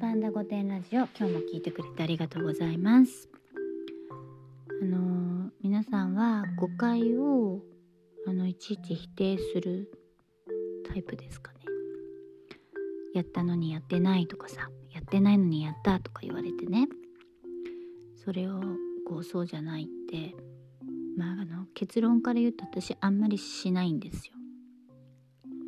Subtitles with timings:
[0.00, 1.06] パンダ御殿ラジオ。
[1.14, 3.28] 今日も聞いてくれてありがとうございます。
[4.80, 7.60] あの、皆さんは誤解を
[8.26, 9.92] あのいちいち否定する
[10.88, 11.58] タイプですかね。
[13.12, 16.88] やったのにやってないとかさやってないのにやったとか言われてね。
[18.24, 18.58] それを
[19.06, 20.34] こうそうじゃないって
[21.18, 24.32] まああの結論から言うと私あんまりしないんですよ。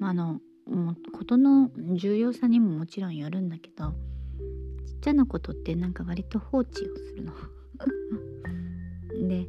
[0.00, 3.92] まあ、あのもう事の重要さにももちろんよるんだけど
[5.02, 7.32] ちゃなことってなんか割と放置をするの。
[9.28, 9.48] で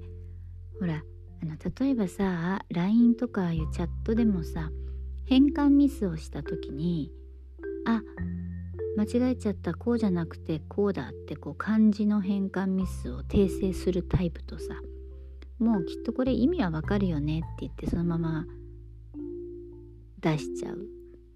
[0.80, 1.04] ほら
[1.42, 4.72] あの例えばさ LINE とかいうチャットでもさ
[5.26, 7.12] 変換ミスをした時に
[7.86, 8.02] あ
[8.98, 14.82] 間違えちゃったこうじゃなくてこうだってこう漢字の変換ミスを訂正するタイプとさ
[15.60, 18.46] もうきっとこれ意味はわかるよねって言ってそのまま
[20.20, 20.88] 出しちゃう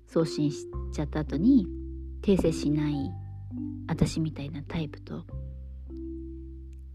[0.08, 1.68] 送信しちゃった後に
[2.22, 3.12] 訂正しない
[3.88, 5.26] 私みたいなタイプと。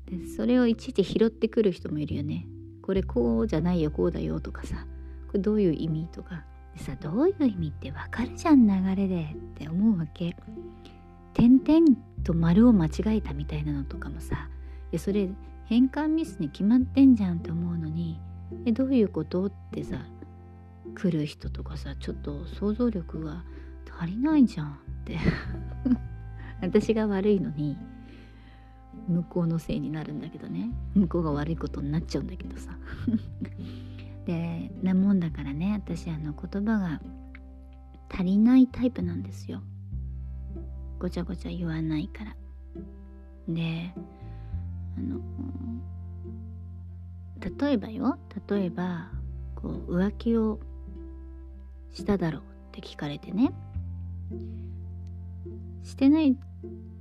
[0.06, 2.46] でそれをいちいち拾ってくる人もいるよね。
[2.82, 4.86] これこうじゃないよこうだよとかさ。
[5.28, 6.44] これどういう意味とか。
[6.74, 9.34] でさどういう意味ってわかるじゃん流れで。
[9.34, 10.36] って思うわけ。
[11.34, 14.48] 点々と丸を間違えたみたいなのとかもさ。
[14.90, 15.28] いやそれ
[15.66, 18.20] 変換ミスに決まってんじゃんって思うのに。
[18.66, 20.04] えどういうことってさ
[20.94, 23.44] 来る人とかさちょっと想像力が
[23.98, 25.18] 足りないじゃんって。
[26.62, 27.76] 私が悪いのに
[29.08, 30.70] 向こうのせいになるんだけどね。
[30.94, 32.78] 向こうが悪いことになっちゃうんだけどさ。
[34.24, 37.02] でなもんだからね私あの言葉が
[38.08, 39.60] 足りないタイプなんですよ。
[41.00, 42.36] ごちゃごちゃ言わないから。
[43.48, 43.92] で
[44.96, 45.20] あの
[47.40, 48.18] 例えばよ。
[48.48, 49.10] 例えば
[49.56, 50.60] こう浮気を
[51.90, 53.52] しただろうって聞かれてね。
[55.82, 56.36] してない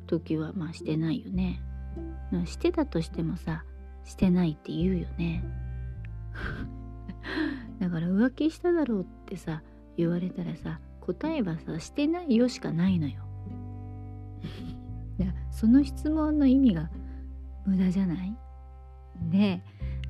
[0.07, 1.61] 時はまあしてないよね。
[2.45, 3.63] してたとしてもさ
[4.05, 5.43] してないって言うよね。
[7.79, 9.63] だから浮気しただろうってさ
[9.97, 13.23] 言われたらさ答えはさしてないよしかないのよ。
[15.19, 16.89] いやその質問の意味が
[17.65, 18.35] 無駄じゃない？
[19.29, 19.61] で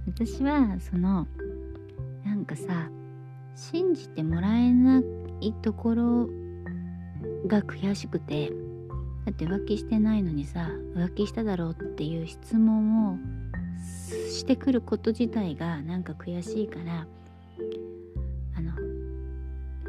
[0.07, 1.27] 私はその
[2.23, 2.89] なんかさ
[3.55, 5.01] 信じてもらえな
[5.41, 6.29] いところ
[7.47, 8.51] が悔しくて
[9.25, 13.17] だって浮気してないのにさ浮気しただろうっていう質問を
[14.29, 17.05] してくること自体がなんか悔しいから
[18.55, 18.71] あの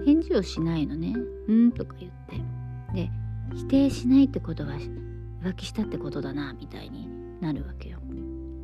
[0.05, 1.15] 返事をしないのね
[1.49, 2.63] 「うん」とか言って。
[2.93, 3.11] で
[3.55, 4.79] 否定しないってことは
[5.43, 7.09] 浮気したってことだなみたいに
[7.41, 7.99] なるわけよ。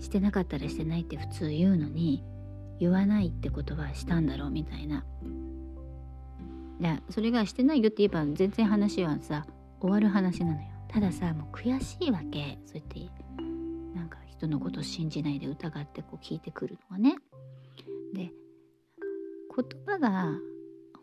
[0.01, 2.23] してなかったらしてないって普通言うのに
[2.79, 5.05] 言わないってことはしたんだろうみたいな。
[7.11, 9.47] それがしてないよって言えば全然話はさ
[9.81, 10.69] 終わる話なのよ。
[10.89, 13.01] たださもう悔しいわけそうやって
[13.95, 17.17] なんか人のこと信じないで疑ってこう聞いてくるのがね。
[18.15, 18.33] で
[19.55, 20.33] 言葉が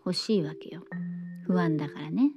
[0.06, 0.81] 欲しいわけよ
[1.46, 2.31] 不安だからね。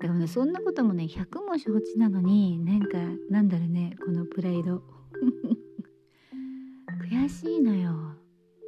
[0.00, 4.82] だからそんなこともね100文字落ちなのになんかなんだろうねこのプライド
[7.10, 8.16] 悔しいのよ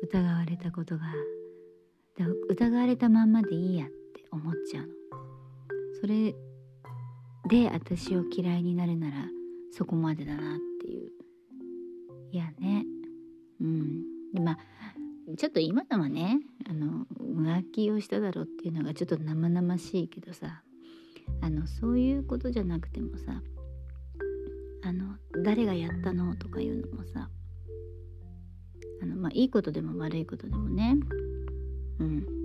[0.03, 1.05] 疑われたことが
[2.51, 4.93] 疑われたまんまでいいやって思っちゃうの
[6.01, 6.35] それ
[7.49, 9.27] で私を嫌いになるなら
[9.73, 11.11] そこまでだなっていう。
[12.31, 12.85] いやね。
[13.61, 14.03] うん。
[14.33, 14.59] でまあ
[15.37, 20.63] ちょっと今のはねあの浮気をしただろうっていうのがちょっと生々しいけどさ
[21.41, 23.41] あのそういうことじゃなくてもさ
[24.85, 27.29] あの誰がやったのとかいうのもさ
[29.01, 30.97] あのまあいいことでも悪いことでもね。
[31.99, 32.42] うん。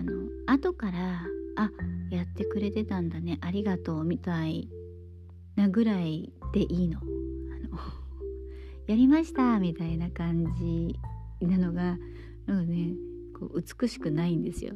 [0.00, 0.12] あの
[0.46, 1.22] 後から
[1.56, 1.70] あ
[2.10, 4.70] やってくれてたんだねありがとうみたい
[5.56, 7.00] なぐらいでいいの。
[7.00, 7.78] あの
[8.88, 10.98] やりましたみたいな感じ
[11.46, 11.98] なのが
[12.46, 12.94] なんかね
[13.38, 14.74] こう美しくないんですよ。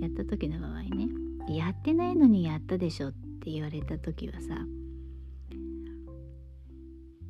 [0.00, 1.08] やった時の場合ね
[1.48, 4.64] やってないのにやったでしょって言われた時はさ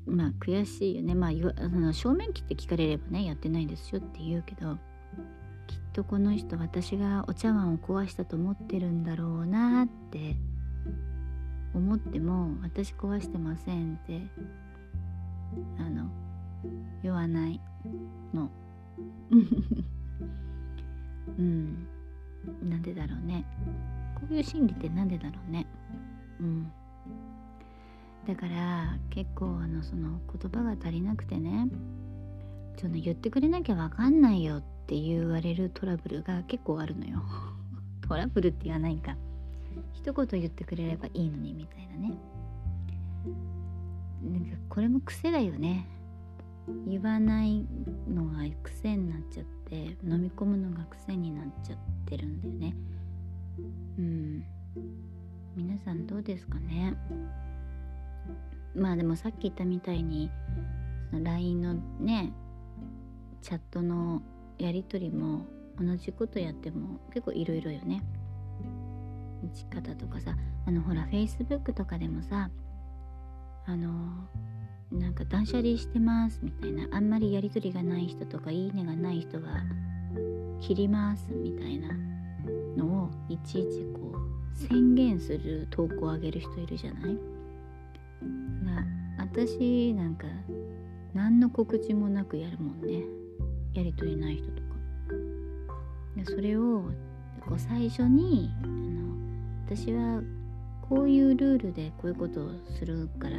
[0.07, 4.79] まあ悔しいよねまああの正面切って聞かれればねやってないんですよって言うけど
[5.93, 10.37] とこの人私がお茶碗を壊したと思ってるんだろうなって
[11.75, 14.23] 思っても私壊してませんって
[15.79, 16.11] あの
[17.03, 17.61] 言わない
[18.35, 18.51] の。
[21.39, 21.87] うん。
[22.63, 23.45] なんでだろうね。
[24.15, 25.67] こういう心理ってなんでだろうね。
[26.41, 26.73] うん。
[28.27, 31.69] だから結構あのその言葉が足りなくてね
[32.77, 37.23] ちょっと言ってくれなきゃ分かんないよっって言われるトラブルが結構あるのよ。
[38.03, 39.17] トラブルって言わないか。
[39.93, 42.19] 一言言ってくれればいいのにみたいなね。
[44.21, 45.87] なんかこれも癖だよね。
[46.89, 47.65] 言わない
[48.09, 52.75] のが癖になっちゃって飲み込むのが癖になっちゃってるんだよね。
[53.97, 54.45] うん。
[55.55, 56.97] 皆さんどうですかね。
[58.75, 60.33] まあでもさっき言ったみたいに
[61.11, 62.33] その LINE のね
[63.41, 64.21] チャットの
[64.61, 65.47] やり取りも
[65.81, 68.03] 同じことやっても結構いろいろよね。
[69.43, 70.37] 打ち方とかさ
[70.67, 72.51] あのほら Facebook とかでもさ
[73.67, 73.89] あの
[74.93, 76.87] なんか断捨離してますみたいな。
[76.91, 79.49] あんまりやり取りがない人とかいいねがない人が
[80.61, 81.89] 切りますみたいな。
[82.77, 87.19] のをいちいちこう宣言する投稿をあげる人いるじゃない？
[88.65, 88.87] な
[89.19, 90.27] 私なんか
[91.13, 93.03] 何の告知もなくやるもんね。
[93.75, 94.71] やり取りない人とか。
[96.17, 96.83] でそれを
[97.41, 99.15] こう最初にあの
[99.67, 100.23] 私は
[100.83, 103.37] こういうルールでこういうことをするから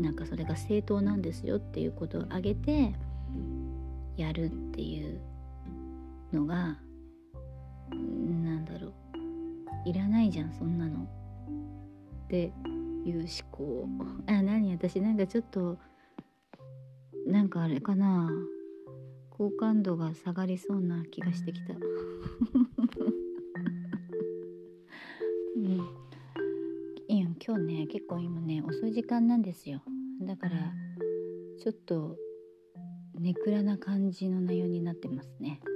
[0.00, 2.94] なんかそれが正当なんですよっていうことを挙げて
[4.16, 5.20] やるっていう
[6.32, 6.78] のが
[7.90, 7.96] な
[8.58, 8.92] んだろう。
[9.86, 11.04] いらないじゃんそんなの。
[12.24, 12.52] って
[13.04, 13.88] いう思考。
[14.26, 14.72] あ何？
[14.72, 15.78] 私なんかちょっと
[17.26, 18.30] なんかあれかな。
[19.40, 21.72] 好感度が下がりそうな気がしてきた。
[25.56, 25.78] うん。
[27.08, 29.80] いや今日ね結構今ね遅い時間なんですよ。
[30.20, 30.74] だから
[31.58, 32.18] ちょっと
[33.18, 35.62] ネクラな感じの内容になってますね。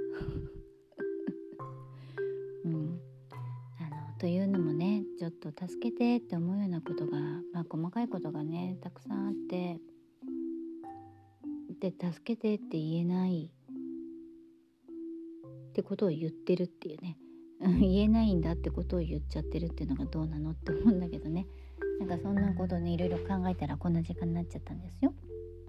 [2.65, 2.99] うん。
[3.79, 7.19] あのというのもねちょっと助けてって思うようなことが
[7.51, 9.81] まあ細かいことがねたくさんあって
[11.79, 13.54] で助けてって言えない
[15.75, 17.17] ってことを言ってるっていうね
[17.61, 21.47] 言えないんだってことを言っちゃってるっていうのがどうなのって思うんだけどね
[21.99, 25.13] なんかそんなことねいろいろ考えたらこんな時間になっちゃったんですよ。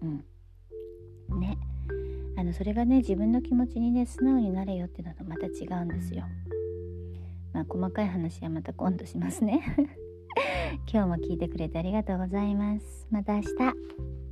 [0.03, 1.59] うん、ね
[2.37, 6.25] あのそれがね自分の気持ちにね素直になれよっていうのとまた違うんですよ。
[7.53, 9.61] まあ細かい話はまた今度しますね。
[10.93, 13.09] 今日も聞いてくれてありがとうございます。
[13.11, 14.26] また明日。